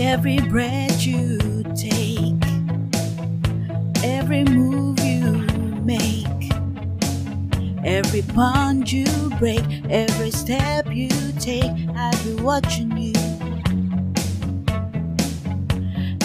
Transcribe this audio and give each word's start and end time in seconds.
Every 0.00 0.38
breath 0.38 1.04
you 1.04 1.38
take, 1.74 2.40
every 4.04 4.44
move 4.44 5.00
you 5.00 5.32
make, 5.82 6.52
every 7.84 8.22
bond 8.22 8.90
you 8.92 9.06
break, 9.40 9.64
every 9.90 10.30
step 10.30 10.86
you 10.90 11.08
take, 11.40 11.72
I'll 11.96 12.24
be 12.24 12.34
watching 12.42 12.96
you. 12.96 13.12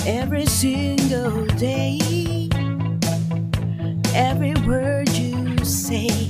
Every 0.06 0.46
single 0.46 1.46
day, 1.58 2.00
every 4.14 4.54
word 4.68 5.10
you 5.10 5.58
say, 5.66 6.30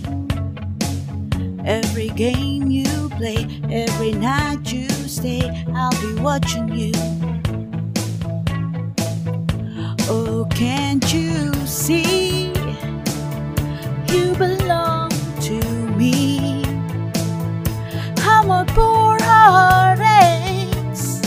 every 1.65 2.07
game 2.09 2.71
you 2.71 3.09
play, 3.17 3.45
every 3.69 4.13
night 4.13 4.71
you 4.71 4.87
stay, 4.89 5.65
I'll 5.75 5.91
be 6.01 6.21
watching 6.21 6.73
you. 6.73 7.12
Can't 10.55 11.11
you 11.11 11.51
see? 11.65 12.47
You 14.13 14.35
belong 14.35 15.09
to 15.41 15.59
me. 15.97 16.63
How 18.19 18.43
my 18.43 18.63
poor 18.67 19.17
heart 19.21 19.99
aches 19.99 21.21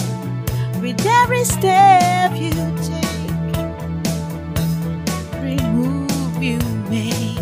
with 0.81 1.05
every 1.05 1.45
step 1.45 2.33
you 2.37 2.53
take, 2.87 3.57
every 5.35 5.57
move 5.73 6.43
you 6.43 6.61
make, 6.89 7.39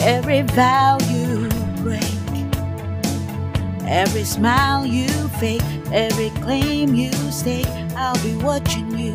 every 0.00 0.42
vow 0.42 0.96
you 1.10 1.48
break, 1.82 2.02
every 3.86 4.24
smile 4.24 4.86
you 4.86 5.08
fake, 5.38 5.62
every 5.92 6.30
claim 6.40 6.94
you 6.94 7.12
stake. 7.30 7.66
I'll 7.94 8.22
be 8.22 8.34
watching 8.36 8.98
you. 8.98 9.14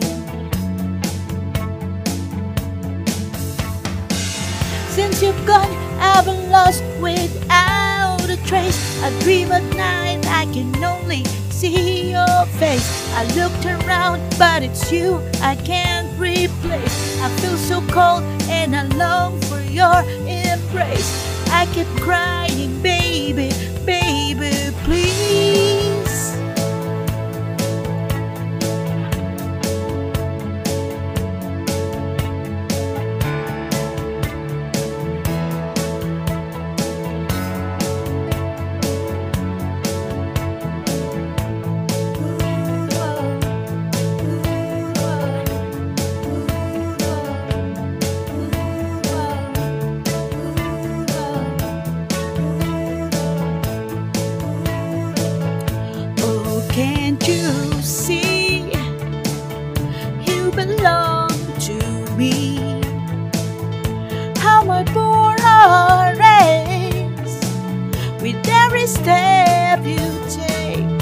Since 4.94 5.24
you've 5.24 5.46
gone, 5.48 5.72
I've 6.00 6.26
been 6.26 6.52
lost 6.52 6.84
without 7.02 8.30
a 8.30 8.38
trace. 8.46 9.02
I 9.02 9.10
dream 9.22 9.52
at 9.52 9.64
night, 9.76 10.24
I 10.28 10.46
can 10.54 10.84
only 10.84 11.24
see 11.50 12.12
your 12.12 12.46
face. 12.60 12.88
I 13.16 13.24
looked 13.34 13.66
around, 13.66 14.22
but 14.38 14.62
it's 14.62 14.92
you 14.92 15.20
I 15.42 15.56
can't 15.56 16.08
replace. 16.20 17.20
I 17.20 17.30
feel 17.42 17.58
so 17.58 17.82
cold 17.88 18.22
and 18.48 18.76
I 18.76 18.84
long 18.96 19.42
for 19.42 19.62
your 19.62 20.02
embrace. 20.30 21.10
I 21.50 21.66
keep 21.74 21.88
crying, 22.00 22.43
every 68.84 69.02
step 69.02 69.86
you 69.86 70.26
take, 70.30 71.02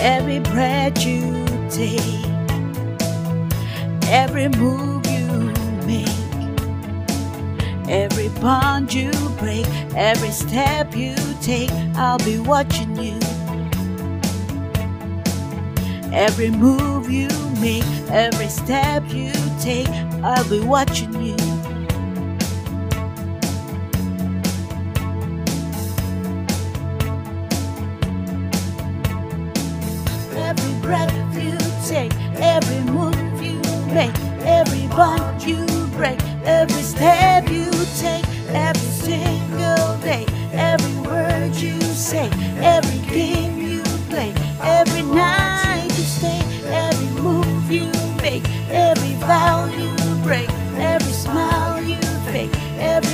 every 0.00 0.38
breath 0.38 1.04
you 1.04 1.44
take, 1.68 2.24
every 4.08 4.48
move 4.48 5.04
you 5.06 5.52
make, 5.84 6.08
every 7.90 8.30
bond 8.40 8.94
you 8.94 9.10
break, 9.38 9.66
every 9.94 10.30
step 10.30 10.96
you 10.96 11.14
take. 11.42 11.70
I'll 11.94 12.16
be 12.16 12.38
watching 12.38 12.96
you. 12.96 13.18
Every 16.10 16.50
move 16.50 17.10
you 17.10 17.28
make, 17.60 17.84
every 18.08 18.48
step 18.48 19.02
you 19.12 19.30
take, 19.60 19.90
I'll 20.22 20.48
be 20.48 20.60
watching 20.60 21.20
you. 21.20 21.43
Breath 30.94 31.42
you 31.42 31.58
take, 31.88 32.14
every 32.38 32.80
move 32.92 33.42
you 33.42 33.58
make, 33.92 34.14
every 34.46 34.86
bond 34.88 35.42
you 35.42 35.66
break, 35.96 36.20
every 36.44 36.82
step 36.82 37.50
you 37.50 37.68
take, 37.98 38.24
every 38.50 38.90
single 39.06 39.98
day, 39.98 40.24
every 40.52 40.94
word 41.08 41.52
you 41.56 41.80
say, 41.80 42.30
every 42.62 43.00
game 43.12 43.58
you 43.58 43.82
play, 44.08 44.32
every 44.62 45.02
night 45.02 45.88
you 45.98 46.04
stay, 46.18 46.40
every 46.66 47.10
move 47.20 47.68
you 47.72 47.90
make, 48.22 48.48
every 48.70 49.14
vow 49.26 49.66
you 49.80 49.90
break, 50.22 50.48
every 50.78 51.12
smile 51.12 51.82
you 51.82 52.00
fake, 52.30 52.54
every 52.78 53.13